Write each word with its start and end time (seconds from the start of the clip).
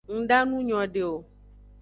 Nda 0.21 0.37
nu 0.47 0.57
nyode 0.67 1.01
o. 1.13 1.15